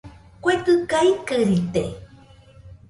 [0.41, 1.83] Kue dɨga ikɨrite